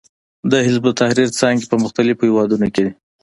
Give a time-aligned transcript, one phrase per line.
[0.51, 2.93] د حزب التحریر څانګې په مختلفو هېوادونو کې دي.